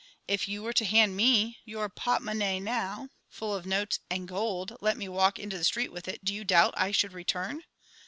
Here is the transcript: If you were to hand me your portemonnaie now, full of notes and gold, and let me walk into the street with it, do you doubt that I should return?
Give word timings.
If 0.27 0.47
you 0.47 0.63
were 0.63 0.73
to 0.73 0.85
hand 0.85 1.15
me 1.15 1.59
your 1.63 1.87
portemonnaie 1.87 2.59
now, 2.59 3.09
full 3.29 3.53
of 3.53 3.67
notes 3.67 3.99
and 4.09 4.27
gold, 4.27 4.71
and 4.71 4.79
let 4.81 4.97
me 4.97 5.07
walk 5.07 5.37
into 5.37 5.59
the 5.59 5.63
street 5.63 5.91
with 5.91 6.07
it, 6.07 6.25
do 6.25 6.33
you 6.33 6.43
doubt 6.43 6.73
that 6.73 6.81
I 6.81 6.91
should 6.91 7.13
return? 7.13 7.61